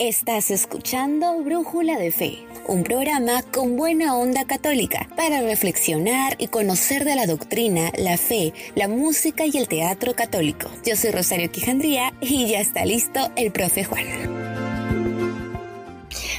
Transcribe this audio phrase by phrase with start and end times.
[0.00, 7.04] Estás escuchando Brújula de Fe, un programa con buena onda católica para reflexionar y conocer
[7.04, 10.70] de la doctrina, la fe, la música y el teatro católico.
[10.86, 14.37] Yo soy Rosario Quijandría y ya está listo el profe Juan.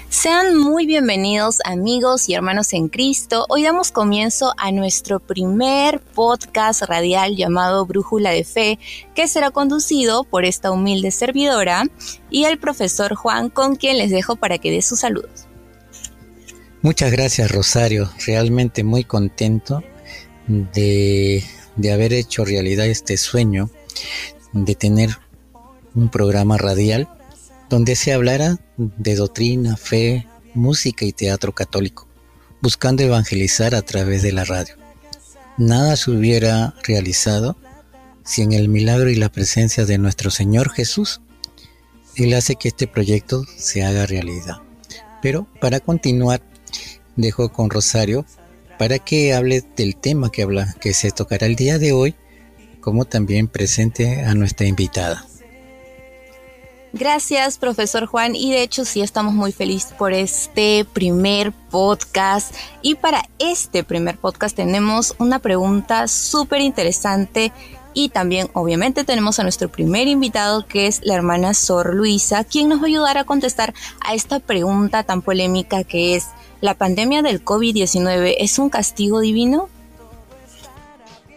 [0.10, 3.46] Sean muy bienvenidos amigos y hermanos en Cristo.
[3.48, 8.80] Hoy damos comienzo a nuestro primer podcast radial llamado Brújula de Fe,
[9.14, 11.84] que será conducido por esta humilde servidora
[12.32, 15.46] y el profesor Juan, con quien les dejo para que dé sus saludos.
[16.82, 19.84] Muchas gracias Rosario, realmente muy contento
[20.48, 21.43] de,
[21.76, 23.70] de haber hecho realidad este sueño
[24.54, 25.12] de tener
[25.93, 27.07] un programa radial
[27.69, 32.08] donde se hablara de doctrina, fe, música y teatro católico,
[32.61, 34.75] buscando evangelizar a través de la radio.
[35.58, 37.58] Nada se hubiera realizado
[38.23, 41.22] sin el milagro y la presencia de nuestro Señor Jesús.
[42.16, 44.58] Él hace que este proyecto se haga realidad.
[45.22, 46.42] Pero para continuar,
[47.16, 48.26] dejo con Rosario
[48.78, 52.16] para que hable del tema que, habla, que se tocará el día de hoy,
[52.80, 55.26] como también presente a nuestra invitada.
[56.92, 58.36] Gracias, profesor Juan.
[58.36, 62.54] Y de hecho, sí estamos muy felices por este primer podcast.
[62.82, 67.52] Y para este primer podcast tenemos una pregunta súper interesante.
[67.94, 72.70] Y también, obviamente, tenemos a nuestro primer invitado, que es la hermana Sor Luisa, quien
[72.70, 76.28] nos va a ayudar a contestar a esta pregunta tan polémica que es,
[76.62, 79.70] ¿la pandemia del COVID-19 es un castigo divino?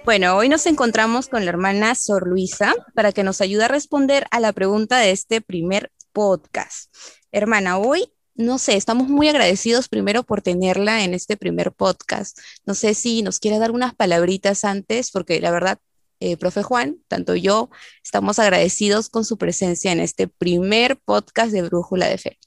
[0.04, 4.26] Bueno, hoy nos encontramos con la hermana Sor Luisa para que nos ayude a responder
[4.32, 6.92] a la pregunta de este primer podcast.
[7.30, 12.36] Hermana, hoy, no sé, estamos muy agradecidos primero por tenerla en este primer podcast.
[12.66, 15.78] No sé si nos quiere dar unas palabritas antes, porque la verdad,
[16.18, 17.70] eh, profe Juan, tanto yo,
[18.02, 22.38] estamos agradecidos con su presencia en este primer podcast de Brújula de Fe.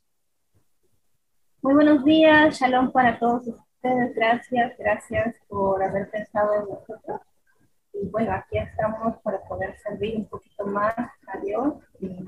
[1.62, 4.14] Muy buenos días, shalom para todos ustedes.
[4.14, 7.22] Gracias, gracias por haber pensado en nosotros
[8.02, 12.26] y bueno, aquí estamos para poder servir un poquito más a Dios y,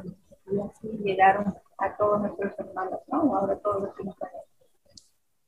[0.61, 3.35] así llegar a todos nuestros hermanos, ¿no?
[3.35, 4.15] Ahora todos los que nos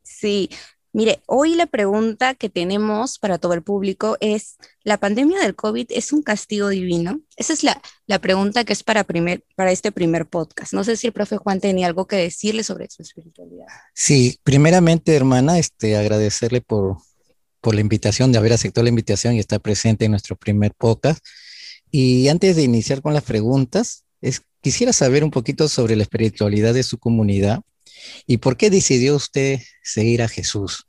[0.03, 0.50] Sí,
[0.91, 5.85] Mire, hoy la pregunta que tenemos para todo el público es, ¿la pandemia del COVID
[5.91, 7.22] es un castigo divino?
[7.38, 10.74] Esa es la, la pregunta que es para, primer, para este primer podcast.
[10.74, 13.68] No sé si el profe Juan tenía algo que decirle sobre su espiritualidad.
[13.94, 16.97] Sí, primeramente, hermana, este, agradecerle por,
[17.62, 21.25] por la invitación, de haber aceptado la invitación y estar presente en nuestro primer podcast.
[21.92, 26.74] Y antes de iniciar con las preguntas, es, quisiera saber un poquito sobre la espiritualidad
[26.74, 27.62] de su comunidad
[28.25, 30.86] y por qué decidió usted seguir a Jesús.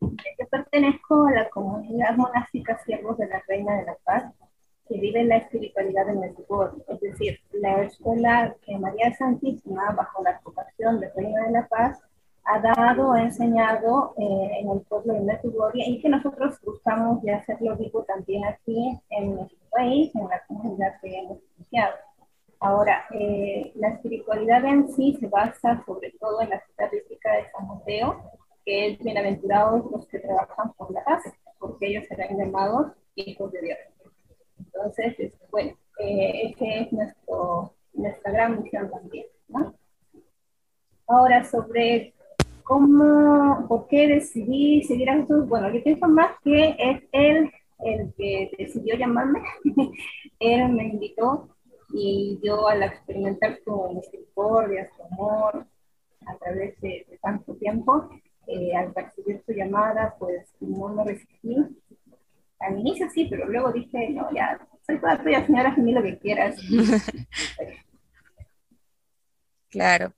[0.00, 4.32] Yo pertenezco a la comunidad monástica Siervos de la Reina de la Paz,
[4.86, 6.34] que vive la espiritualidad en el
[6.88, 11.98] es decir, la escuela que María Santísima, bajo la ocupación de Reina de la Paz,
[12.44, 17.32] ha dado, ha enseñado eh, en el pueblo de Metugorria y que nosotros buscamos de
[17.32, 21.94] hacerlo vivo también aquí en nuestro país, en la comunidad que hemos iniciado.
[22.60, 27.66] Ahora, eh, la espiritualidad en sí se basa sobre todo en la estadística de San
[27.66, 28.22] Mateo,
[28.64, 31.22] que es bienaventurados los que trabajan por la paz,
[31.58, 33.78] porque ellos serán llamados hijos de Dios.
[34.58, 39.26] Entonces, bueno, eh, esa es nuestro, nuestra gran misión también.
[39.48, 39.74] ¿no?
[41.06, 42.14] Ahora, sobre
[42.64, 45.46] ¿Cómo, por qué decidí seguir a Jesús?
[45.46, 49.42] Bueno, yo pienso más que es él el que decidió llamarme.
[50.40, 51.54] él me invitó
[51.92, 55.66] y yo al experimentar su misericordia, su amor,
[56.26, 58.08] a través de, tanto tiempo,
[58.46, 61.56] eh, al percibir su llamada, pues no me resistí.
[62.60, 66.18] Al inicio sí, pero luego dije, no, ya, soy toda tuya, señora, haz lo que
[66.18, 66.56] quieras.
[69.68, 70.14] claro.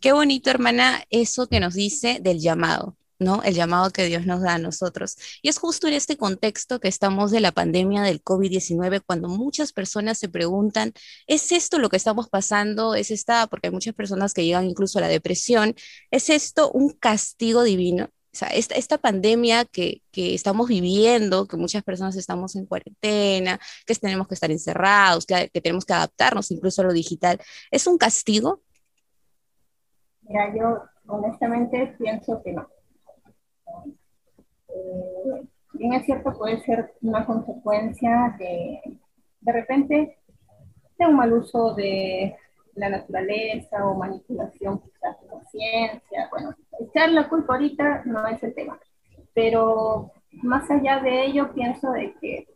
[0.00, 2.96] Qué bonito, hermana, eso que nos dice del llamado.
[3.18, 3.42] ¿no?
[3.42, 5.16] El llamado que Dios nos da a nosotros.
[5.42, 9.74] Y es justo en este contexto que estamos de la pandemia del COVID-19, cuando muchas
[9.74, 10.94] personas se preguntan,
[11.26, 12.94] ¿es esto lo que estamos pasando?
[12.94, 15.74] ¿Es esta, porque hay muchas personas que llegan incluso a la depresión,
[16.10, 18.06] ¿es esto un castigo divino?
[18.32, 23.94] O sea, esta, pandemia que, que, estamos viviendo, que muchas personas estamos en cuarentena, que
[23.96, 27.38] tenemos que estar encerrados, que, que tenemos que adaptarnos incluso a lo digital,
[27.70, 28.62] ¿es un castigo?
[30.30, 32.68] Yo honestamente pienso que no.
[34.68, 38.80] Eh, bien es cierto, puede ser una consecuencia de,
[39.40, 40.18] de repente,
[40.98, 42.36] de un mal uso de
[42.74, 46.28] la naturaleza o manipulación quizás de la ciencia.
[46.30, 48.78] Bueno, echar la culpa ahorita no es el tema.
[49.34, 50.12] Pero
[50.42, 52.48] más allá de ello, pienso de que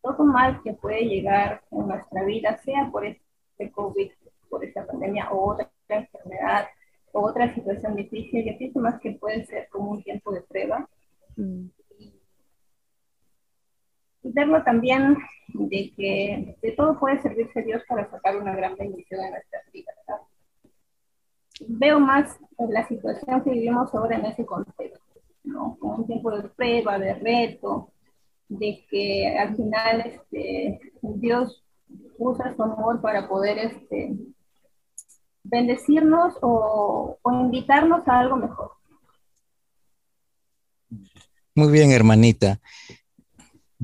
[0.00, 4.10] todo mal que puede llegar en nuestra vida, sea por este COVID,
[4.48, 5.56] por esta pandemia, o
[5.92, 6.66] otra enfermedad
[7.12, 10.88] o otra situación difícil, y así más que puede ser como un tiempo de prueba.
[11.36, 11.66] Mm.
[14.24, 15.16] Y verlo también
[15.48, 19.96] de que de todo puede servirse Dios para sacar una gran bendición en nuestras vidas.
[21.68, 25.76] Veo más la situación que vivimos ahora en ese contexto, ¿no?
[25.78, 27.92] Como un tiempo de prueba, de reto,
[28.48, 31.62] de que al final este, Dios
[32.18, 34.14] usa su amor para poder este,
[35.44, 38.72] bendecirnos o, invitarnos a algo mejor.
[41.54, 42.60] Muy bien, hermanita.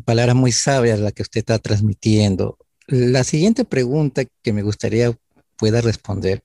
[0.04, 2.56] Palabra muy sabia la que usted está transmitiendo.
[2.86, 5.12] La siguiente pregunta que me gustaría
[5.56, 6.42] pueda responder.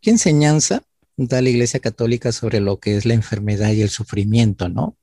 [0.00, 0.82] ¿Qué enseñanza
[1.16, 4.96] da la Iglesia Católica sobre lo que es la enfermedad y el sufrimiento, no?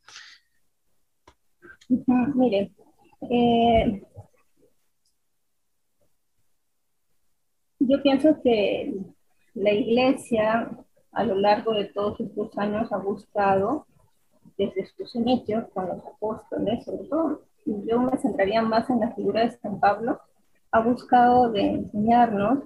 [2.36, 2.72] mire,
[3.32, 4.04] eh,
[7.80, 8.94] yo pienso que
[9.54, 10.70] la iglesia
[11.12, 13.86] a lo largo de todos estos años ha buscado,
[14.58, 19.42] desde sus inicios con los apóstoles, sobre todo, yo me centraría más en la figura
[19.42, 20.20] de San Pablo,
[20.72, 22.66] ha buscado de enseñarnos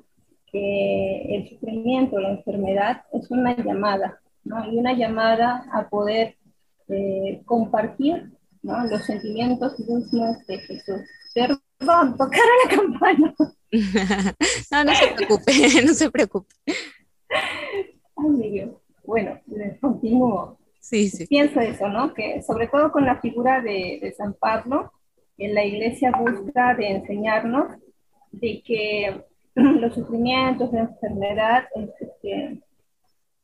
[0.51, 4.65] que el sufrimiento, la enfermedad es una llamada, ¿no?
[4.71, 6.35] Y una llamada a poder
[6.89, 8.31] eh, compartir
[8.61, 11.01] los sentimientos mismos de Jesús.
[11.83, 13.35] Perdón, tocaron la campana.
[14.71, 15.51] no, no se preocupe,
[15.85, 16.55] no se preocupe.
[18.15, 18.69] Ay, Dios.
[19.03, 19.41] Bueno,
[19.81, 20.57] continúo.
[20.79, 21.27] Sí, sí.
[21.27, 22.13] Pienso eso, ¿no?
[22.13, 24.93] Que sobre todo con la figura de, de San Pablo,
[25.37, 27.77] en la iglesia busca de enseñarnos
[28.31, 29.21] de que
[29.55, 32.61] los sufrimientos, la enfermedad, es este,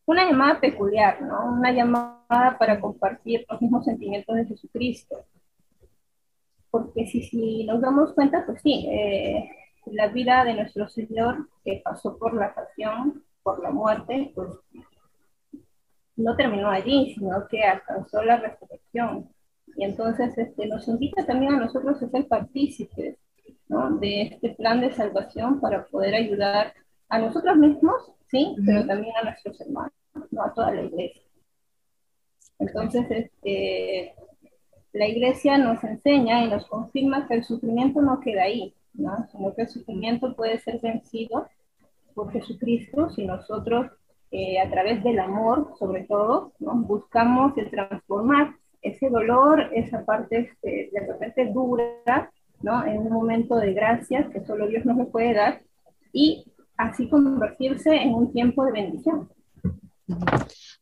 [0.05, 1.55] una llamada peculiar, ¿no?
[1.55, 5.25] Una llamada para compartir los mismos sentimientos de Jesucristo.
[6.71, 9.49] Porque si, si nos damos cuenta, pues sí, eh,
[9.87, 14.49] la vida de nuestro Señor, que pasó por la pasión, por la muerte, pues
[16.15, 19.29] no terminó allí, sino que alcanzó la resurrección.
[19.75, 23.17] Y entonces este, nos invita también a nosotros a ser partícipes
[23.67, 23.97] ¿no?
[23.97, 26.73] de este plan de salvación para poder ayudar
[27.07, 29.93] a nosotros mismos, sí, pero también a nuestros hermanos,
[30.31, 30.43] ¿no?
[30.43, 31.21] a toda la iglesia.
[32.59, 34.13] Entonces, este,
[34.93, 39.27] la iglesia nos enseña y nos confirma que el sufrimiento no queda ahí, ¿no?
[39.31, 41.47] sino que el sufrimiento puede ser vencido
[42.15, 43.91] por Jesucristo si nosotros,
[44.31, 46.75] eh, a través del amor, sobre todo, ¿no?
[46.75, 52.31] buscamos el transformar ese dolor, esa parte este, de repente dura,
[52.61, 52.85] ¿no?
[52.85, 55.61] en un momento de gracia que solo Dios nos puede dar,
[56.11, 56.45] y
[56.77, 59.29] así convertirse en un tiempo de bendición.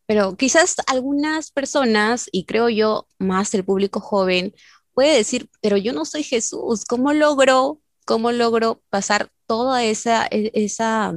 [0.06, 4.54] Pero quizás algunas personas, y creo yo más el público joven,
[4.94, 10.50] puede decir, pero yo no soy Jesús, ¿cómo logro cómo logro pasar todo esa, e,
[10.56, 11.14] esa,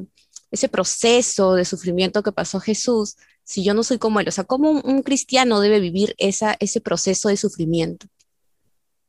[0.50, 4.28] ese proceso de sufrimiento que pasó Jesús si yo no soy como él?
[4.28, 8.06] O sea, ¿cómo un, cristiano debe vivir esa, ese proceso de sufrimiento?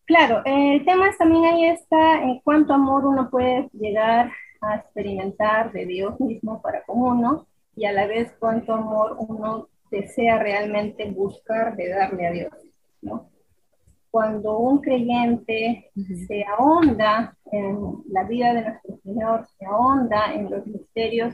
[0.06, 4.32] Claro, el tema es también ahí está en cuánto amor uno puede llegar
[4.62, 9.68] a experimentar de Dios mismo para con uno y a la vez cuánto amor uno
[9.90, 12.54] desea realmente buscar de darle a Dios,
[13.02, 13.32] ¿no?
[14.12, 15.90] cuando un creyente
[16.28, 21.34] se ahonda en la vida de nuestro Señor, se ahonda en los misterios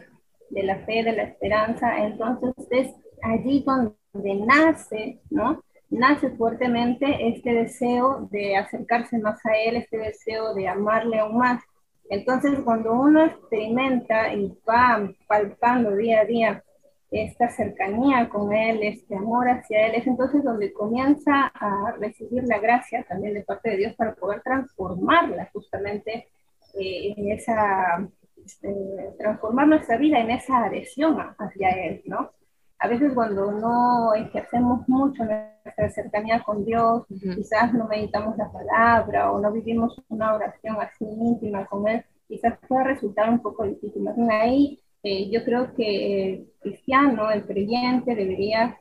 [0.52, 5.64] de la fe, de la esperanza, entonces es allí donde nace, ¿no?
[5.90, 11.64] Nace fuertemente este deseo de acercarse más a Él, este deseo de amarle aún más.
[12.10, 16.64] Entonces, cuando uno experimenta y va palpando día a día
[17.12, 22.60] esta cercanía con Él, este amor hacia Él, es entonces donde comienza a recibir la
[22.60, 26.28] gracia también de parte de Dios para poder transformarla justamente
[26.74, 28.08] eh, en esa,
[28.46, 28.74] este,
[29.18, 32.32] transformar nuestra vida en esa adhesión hacia Él, ¿no?
[32.80, 39.32] A veces cuando no ejercemos mucho nuestra cercanía con Dios, quizás no meditamos la palabra
[39.32, 44.04] o no vivimos una oración así íntima con Él, quizás pueda resultar un poco difícil.
[44.04, 48.78] Más bien ahí eh, yo creo que el cristiano, el creyente, debería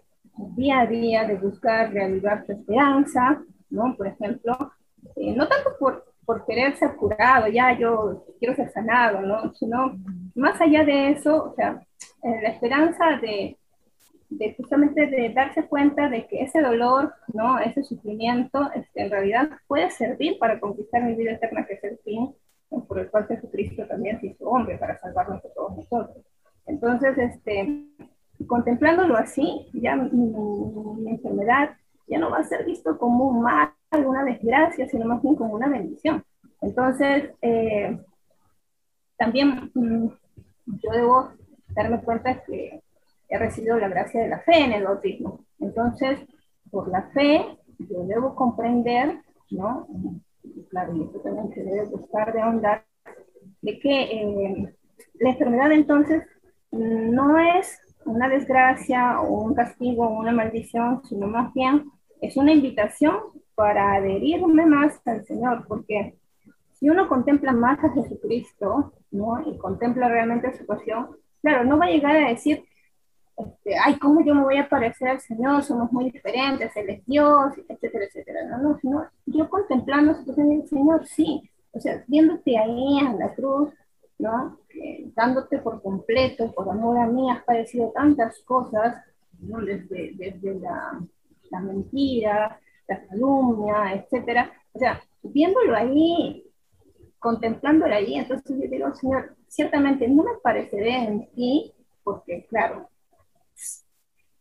[0.56, 3.96] día a día de buscar reavivar su esperanza, ¿no?
[3.96, 4.72] Por ejemplo,
[5.16, 9.54] eh, no tanto por, por querer ser curado, ya yo quiero ser sanado, ¿no?
[9.54, 9.96] Sino
[10.34, 11.82] más allá de eso, o sea,
[12.22, 13.56] eh, la esperanza de,
[14.28, 17.58] de, justamente de darse cuenta de que ese dolor, ¿no?
[17.58, 21.98] Ese sufrimiento, este, en realidad puede servir para conquistar mi vida eterna, que es el
[21.98, 22.34] fin
[22.68, 26.24] por el cual Jesucristo también se hizo hombre para salvarnos a todos nosotros.
[26.66, 27.86] Entonces, este,
[28.46, 31.76] contemplándolo así, ya mi, enfermedad
[32.08, 33.72] ya no va a ser visto como un mal,
[34.04, 36.24] una desgracia, sino más bien como una bendición.
[36.60, 37.98] Entonces, eh,
[39.16, 40.08] también mm,
[40.66, 41.30] yo debo
[41.68, 42.82] darme cuenta que
[43.28, 45.44] he recibido la gracia de la fe en el bautismo.
[45.60, 46.20] Entonces,
[46.70, 49.86] por la fe, yo debo comprender, ¿no?
[50.70, 52.84] Claro, y esto también se debe buscar de ahondar,
[53.62, 54.74] de que eh,
[55.20, 56.22] la enfermedad entonces
[56.70, 61.90] no es una desgracia o un castigo o una maldición, sino más bien
[62.20, 63.16] es una invitación
[63.54, 66.16] para adherirme más al Señor, porque
[66.74, 69.42] si uno contempla más a Jesucristo, ¿no?
[69.46, 72.64] Y contempla realmente su pasión, claro, no va a llegar a decir,
[73.36, 75.62] este, ay, ¿cómo yo me voy a parecer al Señor?
[75.62, 78.44] Somos muy diferentes, Él es Dios, etcétera, etcétera.
[78.48, 83.18] No, no, sino yo contemplando su pasión del Señor, sí, o sea, viéndote ahí en
[83.18, 83.70] la cruz,
[84.18, 84.58] ¿no?
[85.14, 89.02] dándote por completo, por amor a mí, has padecido tantas cosas,
[89.40, 89.58] ¿no?
[89.58, 91.00] desde, desde la,
[91.50, 94.52] la mentira, la calumnia, etcétera.
[94.72, 96.44] O sea, viéndolo ahí,
[97.18, 101.72] contemplándolo ahí, entonces yo digo, Señor, ciertamente no me pareceré en ti,
[102.04, 102.88] porque claro,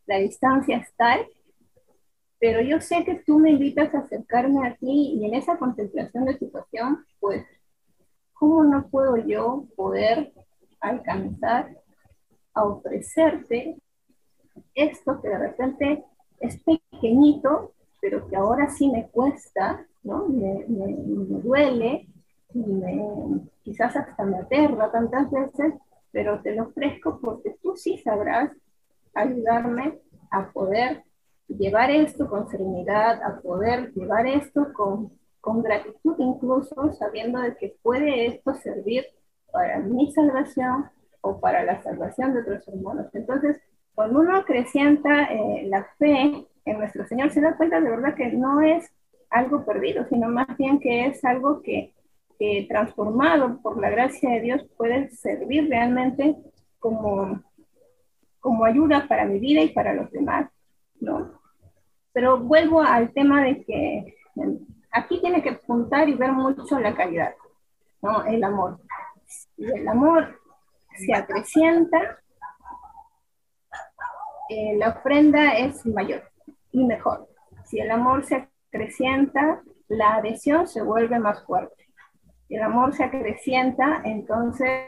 [0.05, 1.25] la distancia es tal,
[2.39, 6.25] pero yo sé que tú me invitas a acercarme a ti y en esa contemplación
[6.25, 7.45] de situación, pues,
[8.33, 10.33] ¿cómo no puedo yo poder
[10.79, 11.75] alcanzar
[12.53, 13.77] a ofrecerte
[14.73, 16.03] esto que de repente
[16.39, 20.27] es pequeñito, pero que ahora sí me cuesta, ¿no?
[20.27, 20.65] Me,
[21.41, 22.07] duele,
[23.63, 25.73] quizás hasta me aterra tantas veces,
[26.11, 28.51] pero te lo ofrezco porque tú sí sabrás
[29.15, 29.99] ayudarme
[30.31, 31.03] a poder
[31.47, 37.75] llevar esto con serenidad, a poder llevar esto con, con gratitud incluso, sabiendo de que
[37.81, 39.05] puede esto servir
[39.51, 40.89] para mi salvación
[41.21, 43.07] o para la salvación de otros hermanos.
[43.13, 43.59] Entonces,
[43.93, 48.27] cuando uno acrecienta eh, la fe en nuestro Señor, se da cuenta de verdad que
[48.33, 48.91] no es
[49.29, 51.93] algo perdido, sino más bien que es algo que,
[52.37, 56.35] que transformado por la gracia de Dios puede servir realmente
[56.79, 57.41] como,
[58.45, 60.47] como ayuda para mi vida y para los demás,
[60.99, 61.41] ¿no?
[62.13, 64.17] Pero vuelvo al tema de que
[64.91, 67.33] aquí tiene que apuntar y ver mucho la calidad,
[68.03, 68.23] ¿no?
[68.23, 68.79] El amor.
[69.25, 70.39] Si el amor
[70.95, 72.19] se acrecienta,
[74.49, 76.21] eh, la ofrenda es mayor
[76.71, 77.27] y mejor.
[77.63, 81.87] Si el amor se acrecienta, la adhesión se vuelve más fuerte.
[82.47, 84.85] Si el amor se acrecienta, entonces,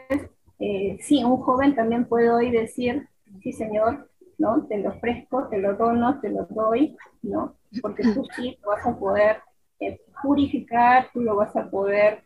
[0.60, 3.08] eh, sí, un joven también puede hoy decir,
[3.42, 4.66] sí, Señor, ¿no?
[4.66, 7.56] Te lo ofrezco, te lo dono, te lo doy, ¿no?
[7.82, 9.38] Porque tú sí lo vas a poder
[9.80, 12.24] eh, purificar, tú lo vas a poder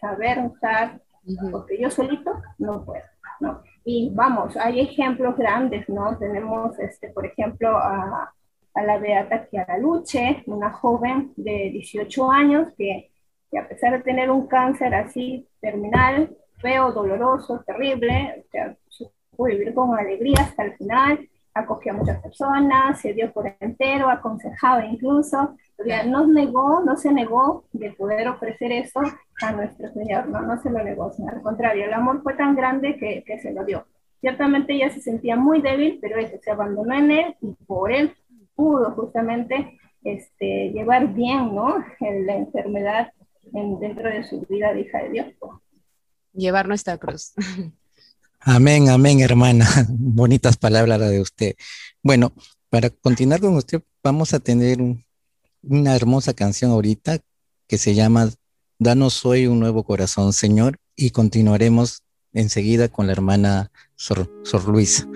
[0.00, 1.00] saber usar,
[1.50, 3.04] porque yo solito no puedo,
[3.40, 3.62] ¿no?
[3.84, 6.16] Y vamos, hay ejemplos grandes, ¿no?
[6.18, 8.32] Tenemos, este, por ejemplo, a,
[8.74, 13.10] a la Beata Chiara Luce, una joven de 18 años que,
[13.50, 18.76] que, a pesar de tener un cáncer así terminal, feo, doloroso, terrible, o sea,
[19.38, 24.84] vivir con alegría hasta el final, acogió a muchas personas, se dio por entero, aconsejaba
[24.84, 29.00] incluso, o no negó, no se negó de poder ofrecer eso
[29.40, 32.54] a nuestro Señor, no, no se lo negó, sino al contrario, el amor fue tan
[32.56, 33.86] grande que, que se lo dio.
[34.20, 38.14] Ciertamente ella se sentía muy débil, pero eso se abandonó en él y por él
[38.54, 41.84] pudo justamente este, llevar bien ¿no?
[42.00, 43.12] la enfermedad
[43.52, 45.26] en, dentro de su vida de hija de Dios.
[46.32, 47.34] Llevar nuestra cruz.
[48.46, 49.66] Amén, amén, hermana.
[49.88, 51.54] Bonitas palabras de usted.
[52.02, 52.34] Bueno,
[52.68, 54.78] para continuar con usted, vamos a tener
[55.62, 57.20] una hermosa canción ahorita
[57.66, 58.30] que se llama
[58.78, 62.02] Danos hoy un nuevo corazón, Señor, y continuaremos
[62.34, 65.08] enseguida con la hermana Sor, Sor Luisa.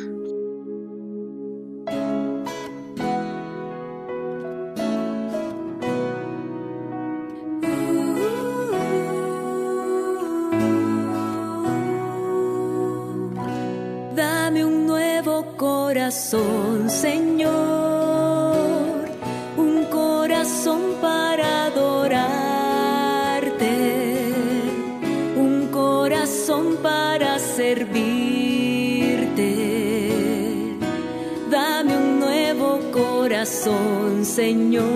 [33.00, 34.87] Corazón, Señor.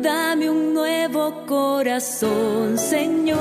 [0.00, 3.38] Dame un nuevo corazón, Señor.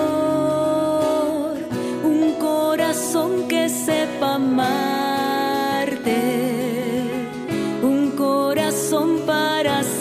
[2.04, 4.94] Un corazón que sepa más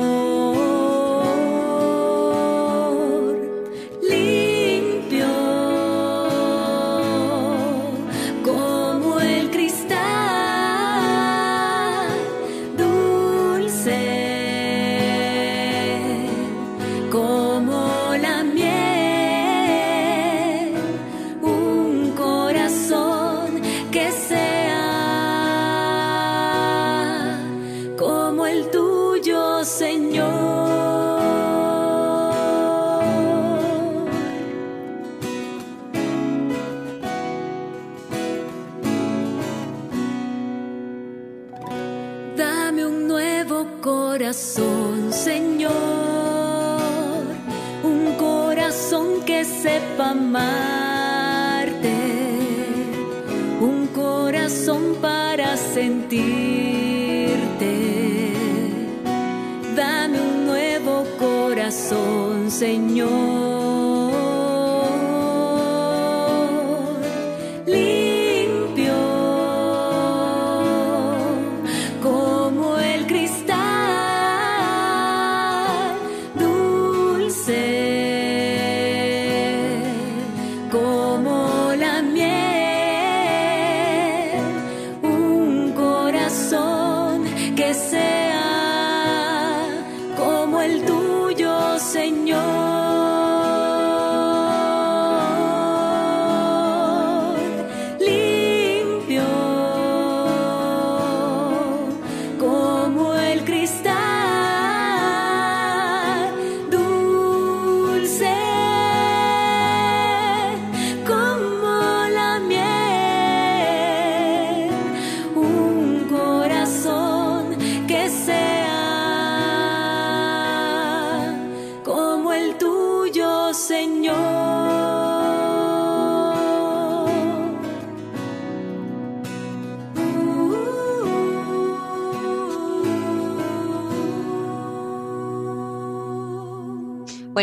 [29.80, 30.59] Señor.
[62.60, 63.29] Señor.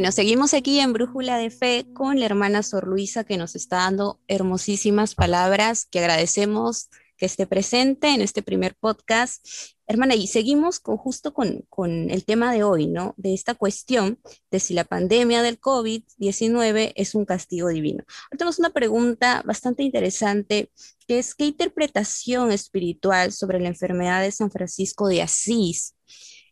[0.07, 3.79] Bueno, seguimos aquí en Brújula de Fe con la hermana Sor Luisa que nos está
[3.79, 9.45] dando hermosísimas palabras que agradecemos que esté presente en este primer podcast.
[9.89, 13.15] Hermana, y seguimos justo con, con el tema de hoy, ¿no?
[13.17, 14.21] De esta cuestión
[14.53, 18.05] de si la pandemia del COVID-19 es un castigo divino.
[18.07, 20.71] Ahora tenemos una pregunta bastante interesante,
[21.09, 25.97] que es ¿qué interpretación espiritual sobre la enfermedad de San Francisco de Asís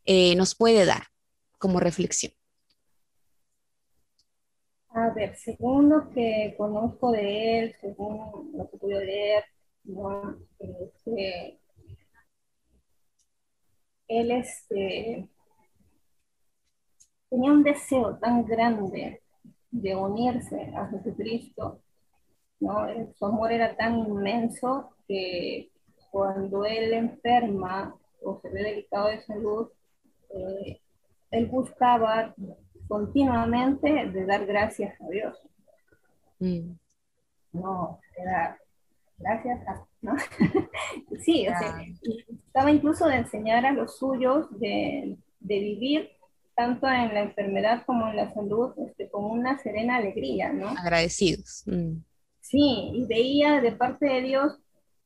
[0.07, 1.07] eh, nos puede dar
[1.61, 2.33] como reflexión?
[4.95, 9.45] A ver, según lo que conozco de él, según lo que pude leer.
[10.61, 11.59] Este,
[14.09, 15.29] él este,
[17.29, 19.21] tenía un deseo tan grande
[19.73, 21.81] de unirse a Jesucristo,
[22.61, 22.87] ¿no?
[23.19, 25.71] Su amor era tan inmenso que
[26.13, 29.69] cuando él enferma o se ve delicado de salud,
[30.31, 30.81] eh,
[31.33, 32.33] él buscaba
[32.89, 35.39] continuamente de dar gracias a Dios.
[36.39, 36.73] Mm,
[37.53, 38.59] No, era
[39.19, 40.15] gracias a, ¿no?
[41.21, 46.11] sí, o sea, y estaba incluso de enseñar a los suyos de, de vivir
[46.57, 50.69] tanto en la enfermedad como en la salud este, con una serena alegría, ¿no?
[50.69, 51.65] agradecidos.
[51.67, 51.99] Mm,
[52.41, 54.59] Sí, y veía de parte de Dios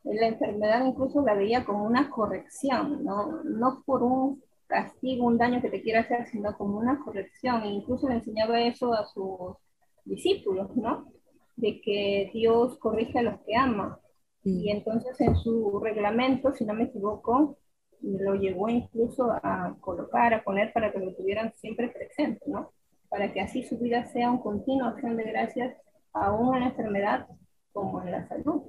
[0.03, 3.43] la enfermedad incluso la veía como una corrección, ¿no?
[3.45, 7.63] No por un castigo, un daño que te quiera hacer, sino como una corrección.
[7.63, 9.57] E incluso le enseñaba eso a sus
[10.05, 11.13] discípulos, ¿no?
[11.57, 13.99] De que Dios corrige a los que ama.
[14.45, 14.61] mm.
[14.61, 17.59] Y entonces en su reglamento, si no me equivoco,
[18.03, 22.73] lo llegó incluso a colocar, a poner para que lo tuvieran siempre presente, ¿no?
[23.09, 25.77] Para que así su vida sea un continuo acción de gracias,
[26.13, 27.27] aún en la enfermedad
[27.73, 28.63] como en la salud.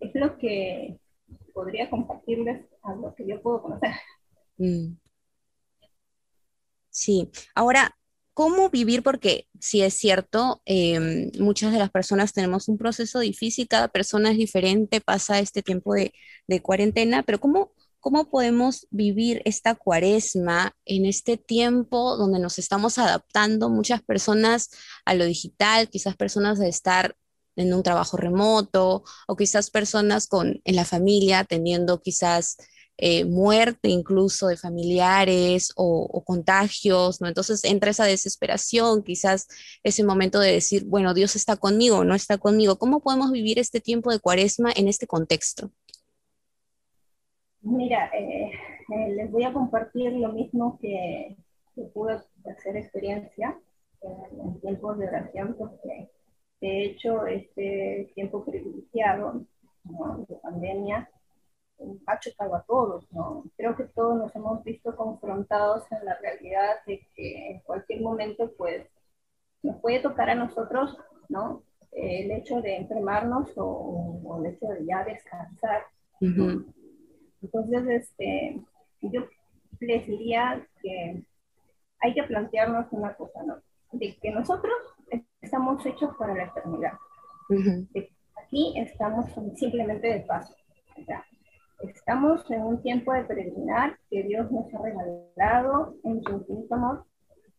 [0.00, 0.98] Es lo que
[1.52, 3.90] podría compartirles a lo que yo puedo conocer.
[4.58, 4.96] Mm.
[6.90, 7.96] Sí, ahora,
[8.34, 9.02] ¿cómo vivir?
[9.02, 14.30] Porque sí es cierto, em, muchas de las personas tenemos un proceso difícil, cada persona
[14.32, 16.12] es diferente, pasa este tiempo de,
[16.48, 22.98] de cuarentena, pero ¿cómo, cómo podemos vivir esta cuaresma en este tiempo donde nos estamos
[22.98, 24.70] adaptando muchas personas
[25.04, 27.14] a lo digital, quizás personas de estar
[27.56, 32.56] en un trabajo remoto o quizás personas con, en la familia teniendo quizás
[33.02, 37.28] eh, muerte incluso de familiares o, o contagios, ¿no?
[37.28, 39.48] Entonces entra esa desesperación, quizás
[39.82, 42.76] ese momento de decir, bueno, Dios está conmigo, no está conmigo.
[42.76, 45.70] ¿Cómo podemos vivir este tiempo de cuaresma en este contexto?
[47.62, 48.50] Mira, eh,
[48.94, 51.36] eh, les voy a compartir lo mismo que,
[51.74, 53.58] que pude hacer experiencia
[54.02, 56.10] en, tiempos de oración, porque
[56.60, 59.46] de hecho este tiempo privilegiado
[59.84, 60.26] ¿no?
[60.28, 61.08] de pandemia
[62.06, 63.44] ha chocado a todos, ¿no?
[63.56, 68.52] Creo que todos nos hemos visto confrontados en la realidad de que en cualquier momento,
[68.56, 68.86] pues,
[69.62, 70.96] nos puede tocar a nosotros,
[71.28, 71.62] ¿no?
[71.92, 75.84] El hecho de enfermarnos o, o el hecho de ya descansar.
[77.42, 78.60] Entonces, este,
[79.02, 79.22] yo
[79.80, 81.22] les diría que
[82.00, 83.56] hay que plantearnos una cosa, ¿no?
[83.92, 84.74] De que nosotros
[85.40, 86.92] estamos hechos para la eternidad.
[88.36, 90.54] aquí estamos simplemente de paso.
[92.10, 97.04] Estamos en un tiempo de peregrinar que Dios nos ha regalado en su infinito amor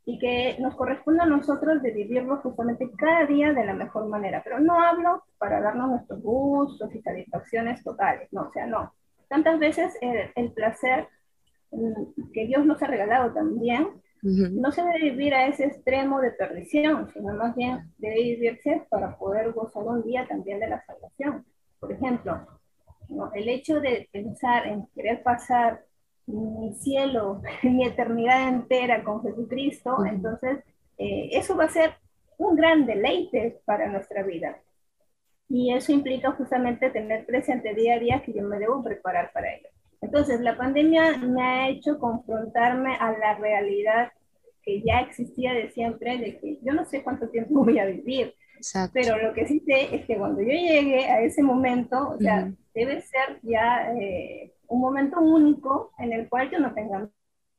[0.04, 4.42] y que nos corresponde a nosotros de vivirlo justamente cada día de la mejor manera.
[4.44, 8.94] Pero no hablo para darnos nuestros gustos y satisfacciones totales, no, o sea, no.
[9.30, 11.08] Tantas veces el, el placer
[11.72, 16.32] mm, que Dios nos ha regalado también no se debe vivir a ese extremo de
[16.32, 21.46] perdición, sino más bien debe vivirse para poder gozar un día también de la salvación.
[21.80, 22.61] Por ejemplo,
[23.34, 25.84] el hecho de pensar en querer pasar
[26.26, 30.60] mi cielo, mi eternidad entera con Jesucristo, entonces
[30.98, 31.96] eh, eso va a ser
[32.38, 34.58] un gran deleite para nuestra vida.
[35.50, 39.54] Y eso implica justamente tener presente día a día que yo me debo preparar para
[39.54, 39.68] ello.
[40.00, 44.12] Entonces, la pandemia me ha hecho confrontarme a la realidad
[44.64, 48.34] que ya existía de siempre, de que yo no sé cuánto tiempo voy a vivir,
[48.94, 52.52] pero lo que sí sé es que cuando yo llegue a ese momento, o sea,
[52.74, 57.10] debe ser ya eh, un momento único en el cual yo no tenga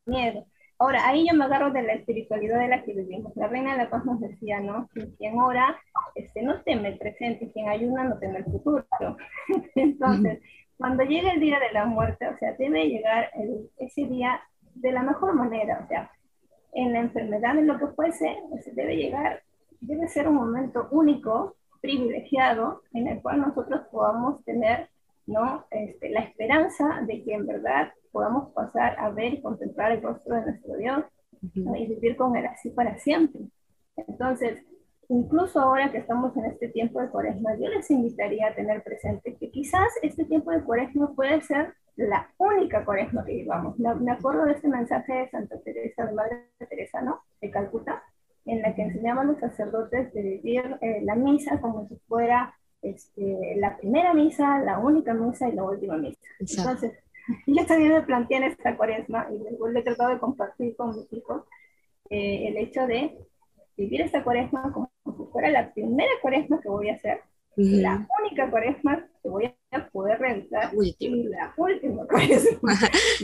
[0.07, 0.47] miedo.
[0.79, 3.33] Ahora, ahí yo me agarro de la espiritualidad de la que vivimos.
[3.37, 4.89] La reina de la paz nos decía, ¿no?
[5.17, 5.79] Quien ora
[6.17, 8.85] este, no teme el presente, quien ayuna no teme el futuro.
[9.77, 10.41] Entonces,
[10.77, 13.31] cuando llegue el día de la muerte, o sea, debe llegar
[13.79, 14.41] ese día
[14.75, 16.11] de la mejor manera, o sea,
[16.73, 19.43] en la enfermedad, en lo que fuese, se debe llegar,
[19.81, 24.89] debe ser un momento único, privilegiado, en el cual nosotros podamos tener
[25.27, 25.67] ¿no?
[25.71, 30.37] Este, la esperanza de que en verdad podamos pasar a ver y contemplar el rostro
[30.37, 31.05] de nuestro Dios
[31.55, 33.43] y vivir con Él así para siempre.
[33.97, 34.59] Entonces,
[35.09, 39.37] incluso ahora que estamos en este tiempo de cuaresma, yo les invitaría a tener presente
[39.37, 43.79] que quizás este tiempo de cuaresma puede ser la única cuaresma que vivamos.
[43.79, 47.21] Me, acuerdo de este mensaje de Santa Teresa, de Madre Teresa, ¿no?
[47.41, 48.03] De Calcuta,
[48.47, 52.55] en la que enseñaban a los sacerdotes de vivir eh, la misa como si fuera
[52.83, 56.19] este, la primera misa, la única misa y la última misa.
[56.41, 56.93] Entonces,
[57.47, 61.13] yo también me planteé en esta cuaresma y luego he tratado de compartir con mis
[61.13, 61.45] hijos
[62.11, 63.17] eh, el hecho de
[63.77, 67.21] vivir esta cuaresma como si fuera la primera cuaresma que voy a hacer,
[67.57, 72.75] la única cuaresma que voy a poder realizar y la última cuaresma,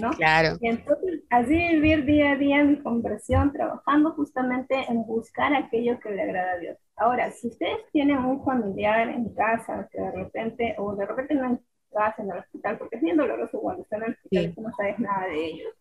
[0.01, 0.11] ¿no?
[0.11, 0.57] claro.
[0.61, 6.11] Y entonces, así vivir día a día mi conversión, trabajando justamente en buscar aquello que
[6.11, 6.79] le agrada a Dios.
[6.99, 11.45] Ahora, si ustedes tienen un familiar en casa que de repente, o de repente no
[11.45, 11.61] en
[11.93, 14.73] casa, en el hospital, porque es bien doloroso cuando están en el hospital y no
[14.77, 15.73] sabes nada de ellos,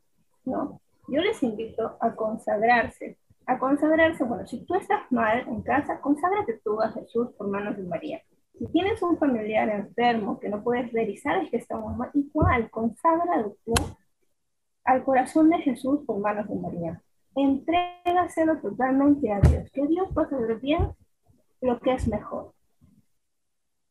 [0.46, 0.80] ¿no?
[1.08, 3.18] Yo les invito a consagrarse.
[3.48, 7.78] A consagrarse, bueno, si tú estás mal en casa, conságrate tú a Jesús por manos
[7.78, 8.22] de María.
[8.60, 12.70] Si tienes un familiar enfermo que no puedes ver y sabes que está mal, igual,
[12.70, 13.74] conságralo tú
[14.84, 17.02] al corazón de Jesús por manos de María.
[17.36, 19.72] Entrégaselo totalmente a Dios.
[19.72, 20.92] Que Dios va a hacer bien
[21.62, 22.54] lo que es mejor.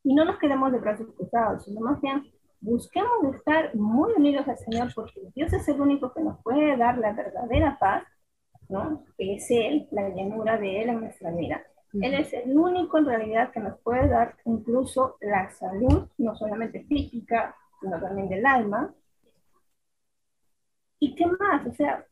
[0.04, 2.24] Y no nos quedemos de brazos cruzados, sino más bien
[2.60, 6.98] busquemos estar muy unidos al Señor porque Dios es el único que nos puede dar
[6.98, 8.04] la verdadera paz,
[8.68, 9.04] ¿no?
[9.16, 11.62] que es Él, la llenura de Él en nuestra vida.
[11.92, 16.84] Él es el único en realidad que nos puede dar incluso la salud, no solamente
[16.84, 18.94] física, sino también del alma.
[20.98, 21.66] ¿Y qué más?
[21.66, 22.04] O sea,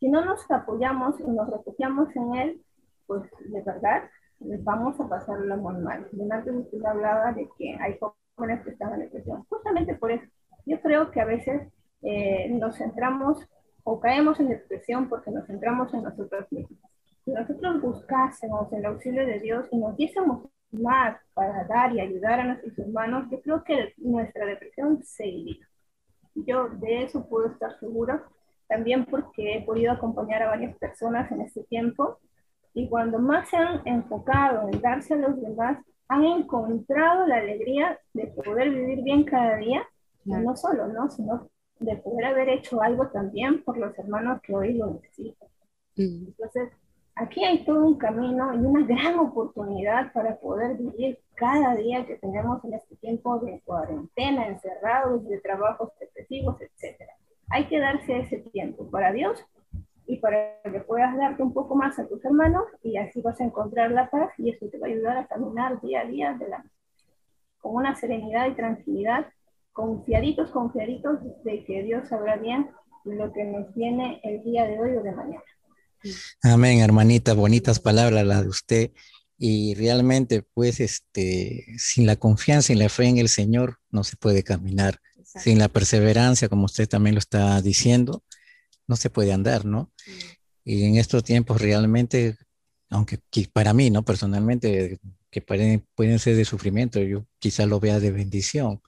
[0.00, 2.64] si no nos apoyamos y nos refugiamos en Él,
[3.06, 4.10] pues de verdad
[4.40, 6.06] vamos a pasarlo muy mal.
[6.30, 7.98] Antes usted hablaba de que hay
[8.34, 9.44] jóvenes que están en depresión.
[9.48, 10.24] Justamente por eso,
[10.66, 11.68] yo creo que a veces
[12.02, 13.46] eh, nos centramos
[13.84, 16.78] o caemos en depresión porque nos centramos en nosotros mismos.
[17.24, 22.40] Si nosotros buscásemos el auxilio de Dios y nos diésemos más para dar y ayudar
[22.40, 25.66] a nuestros hermanos, yo creo que nuestra depresión se iría.
[26.34, 28.24] Yo de eso puedo estar segura,
[28.68, 32.18] también porque he podido acompañar a varias personas en este tiempo
[32.76, 37.98] y cuando más se han enfocado en darse a los demás, han encontrado la alegría
[38.12, 39.82] de poder vivir bien cada día,
[40.26, 41.08] no solo, ¿no?
[41.08, 45.48] Sino de poder haber hecho algo también por los hermanos que hoy lo necesitan.
[45.96, 46.26] Mm.
[46.26, 46.68] Entonces,
[47.14, 52.16] aquí hay todo un camino y una gran oportunidad para poder vivir cada día que
[52.16, 57.00] tenemos en este tiempo de cuarentena, encerrados, de trabajos excesivos, etc.
[57.48, 59.42] Hay que darse ese tiempo para Dios
[60.06, 63.44] y para que puedas darte un poco más a tus hermanos y así vas a
[63.44, 66.48] encontrar la paz y eso te va a ayudar a caminar día a día de
[66.48, 66.64] la,
[67.60, 69.26] con una serenidad y tranquilidad,
[69.72, 72.70] confiaditos, confiaditos de que Dios sabrá bien
[73.04, 75.42] lo que nos viene el día de hoy o de mañana.
[76.42, 78.90] Amén, hermanita, bonitas palabras las de usted.
[79.38, 84.16] Y realmente, pues, este, sin la confianza y la fe en el Señor no se
[84.16, 85.00] puede caminar.
[85.24, 88.22] Sin la perseverancia, como usted también lo está diciendo,
[88.86, 89.92] no se puede andar, ¿no?
[90.64, 92.36] Y en estos tiempos realmente,
[92.90, 93.18] aunque
[93.52, 94.04] para mí, ¿no?
[94.04, 94.98] Personalmente,
[95.30, 98.80] que pueden, pueden ser de sufrimiento, yo quizá lo vea de bendición,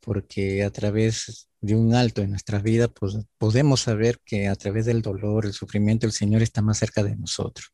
[0.00, 4.84] porque a través de un alto en nuestras vidas, pues podemos saber que a través
[4.86, 7.72] del dolor, el sufrimiento, el Señor está más cerca de nosotros.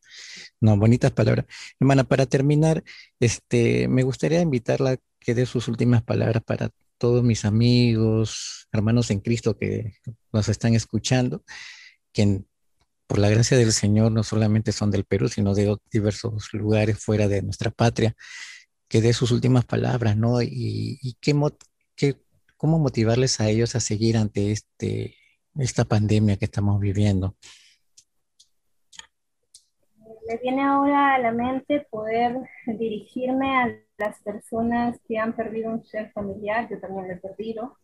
[0.61, 1.45] No, bonitas palabras.
[1.79, 2.83] Hermana, para terminar,
[3.19, 9.09] este, me gustaría invitarla a que dé sus últimas palabras para todos mis amigos, hermanos
[9.09, 9.93] en Cristo que
[10.31, 11.43] nos están escuchando,
[12.13, 12.43] que
[13.07, 17.27] por la gracia del Señor no solamente son del Perú, sino de diversos lugares fuera
[17.27, 18.15] de nuestra patria,
[18.87, 20.41] que dé sus últimas palabras, ¿no?
[20.41, 22.15] Y, qué,
[22.57, 25.15] cómo motivarles a ellos a seguir ante este,
[25.55, 27.35] esta pandemia que estamos viviendo.
[30.27, 32.35] Me viene ahora a la mente poder
[32.67, 37.77] dirigirme a las personas que han perdido un ser familiar, yo también lo he perdido,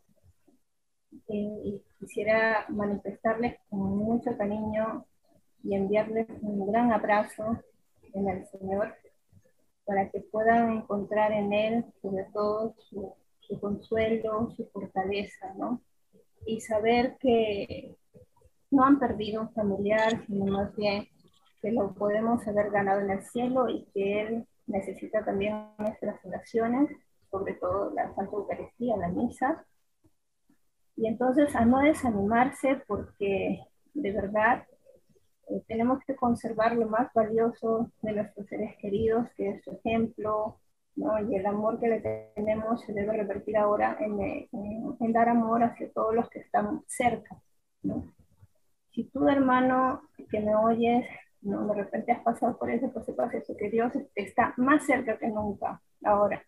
[1.28, 5.06] eh, y quisiera manifestarles con mucho cariño
[5.63, 7.60] y enviarles un gran abrazo
[8.13, 8.95] en el Señor
[9.86, 15.82] para que puedan encontrar en Él, sobre todo, su, su consuelo, su fortaleza, ¿no?
[16.45, 17.95] Y saber que
[18.71, 21.08] no han perdido un familiar, sino más bien
[21.62, 26.89] que lo podemos haber ganado en el cielo y que Él necesita también nuestras oraciones,
[27.30, 29.65] sobre todo la Santa Eucaristía, la misa.
[30.95, 33.60] Y entonces a no desanimarse porque
[33.93, 34.65] de verdad
[35.49, 40.60] eh, tenemos que conservar lo más valioso de nuestros seres queridos, que es su ejemplo,
[40.95, 41.19] ¿no?
[41.19, 45.63] y el amor que le tenemos se debe revertir ahora en, en, en dar amor
[45.63, 47.41] hacia todos los que están cerca.
[47.84, 48.13] ¿no?
[48.91, 51.06] Si tú, hermano, que me oyes,
[51.45, 51.65] ¿no?
[51.67, 56.43] de repente has pasado por ese proceso, que Dios está más cerca que nunca ahora.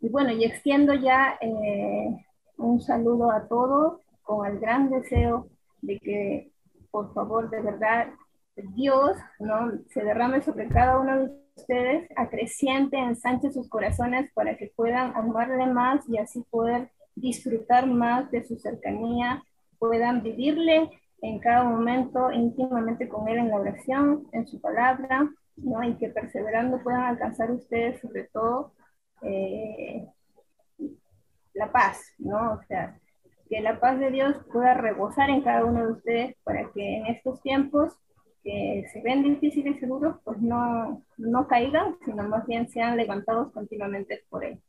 [0.00, 2.24] Y bueno, y extiendo ya eh,
[2.56, 5.48] un saludo a todos con el gran deseo
[5.82, 6.50] de que
[6.90, 8.08] por favor, de verdad,
[8.56, 9.72] Dios ¿no?
[9.88, 15.66] se derrame sobre cada uno de ustedes, acreciente, ensanche sus corazones para que puedan amarle
[15.66, 19.42] más y así poder disfrutar más de su cercanía,
[19.78, 20.90] puedan vivirle
[21.22, 25.82] en cada momento íntimamente con Él en la oración, en su palabra, ¿no?
[25.82, 28.72] y que perseverando puedan alcanzar ustedes sobre todo
[29.22, 30.06] eh,
[31.54, 32.54] la paz, ¿no?
[32.54, 32.98] O sea,
[33.48, 37.06] que la paz de Dios pueda rebosar en cada uno de ustedes para que en
[37.06, 37.94] estos tiempos
[38.42, 43.52] que se ven difíciles y seguros, pues no, no caigan, sino más bien sean levantados
[43.52, 44.60] continuamente por Él.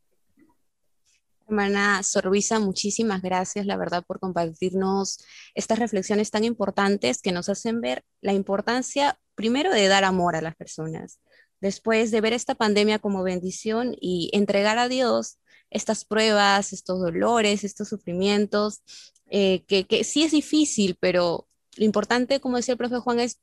[1.52, 5.18] Hermana Sorbiza, muchísimas gracias, la verdad, por compartirnos
[5.54, 10.40] estas reflexiones tan importantes que nos hacen ver la importancia, primero, de dar amor a
[10.40, 11.20] las personas,
[11.60, 17.64] después de ver esta pandemia como bendición y entregar a Dios estas pruebas, estos dolores,
[17.64, 18.82] estos sufrimientos,
[19.28, 23.40] eh, que, que sí es difícil, pero lo importante, como decía el profe Juan, es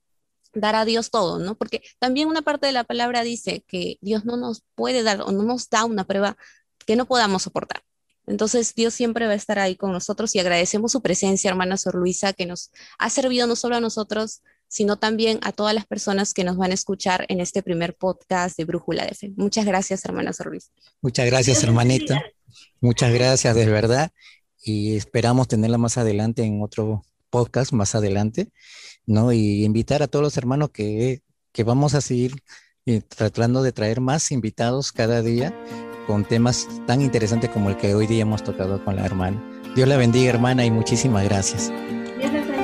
[0.55, 1.55] dar a Dios todo, ¿no?
[1.55, 5.31] Porque también una parte de la palabra dice que Dios no nos puede dar o
[5.31, 6.37] no nos da una prueba
[6.87, 7.83] que no podamos soportar.
[8.29, 11.95] Entonces Dios siempre va a estar ahí con nosotros y agradecemos su presencia, hermana Sor
[11.95, 16.35] Luisa, que nos ha servido no solo a nosotros, sino también a todas las personas
[16.35, 19.33] que nos van a escuchar en este primer podcast de Brújula de Fe.
[19.35, 20.69] Muchas gracias, hermana Sor Luisa.
[21.01, 22.21] Muchas gracias, hermanita.
[22.79, 24.11] Muchas gracias, de verdad.
[24.63, 28.49] Y esperamos tenerla más adelante en otro podcast, más adelante,
[29.07, 29.33] ¿no?
[29.33, 32.43] Y invitar a todos los hermanos que, que vamos a seguir
[32.85, 35.51] eh, tratando de traer más invitados cada día
[36.07, 39.41] con temas tan interesantes como el que hoy día hemos tocado con la hermana.
[39.75, 41.71] Dios la bendiga, hermana, y muchísimas gracias.
[42.17, 42.59] Dios les bendiga.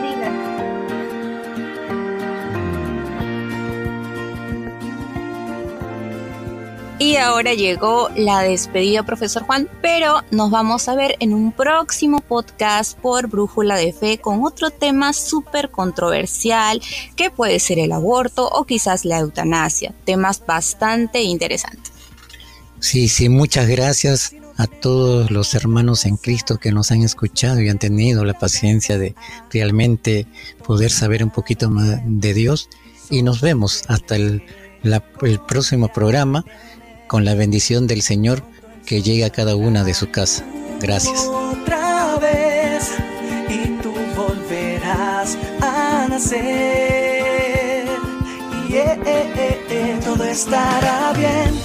[6.98, 12.22] Y ahora llegó la despedida, profesor Juan, pero nos vamos a ver en un próximo
[12.22, 16.82] podcast por Brújula de Fe con otro tema súper controversial
[17.16, 21.95] que puede ser el aborto o quizás la eutanasia, temas bastante interesantes.
[22.86, 27.68] Sí, sí, muchas gracias a todos los hermanos en Cristo que nos han escuchado y
[27.68, 29.16] han tenido la paciencia de
[29.52, 30.28] realmente
[30.64, 32.70] poder saber un poquito más de Dios.
[33.10, 34.44] Y nos vemos hasta el,
[35.48, 36.46] próximo programa
[37.08, 38.44] con la bendición del Señor
[38.86, 40.46] que llegue a cada una de su casa.
[40.80, 41.26] Gracias.
[41.26, 42.92] Otra vez
[43.50, 47.88] y tú volverás a nacer.
[48.70, 51.65] Yeah, eh, eh, eh, todo estará bien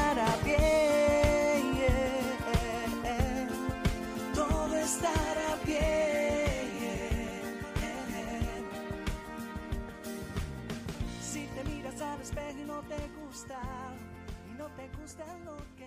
[12.81, 13.59] No te gusta,
[14.49, 15.80] y no te gusta lo que.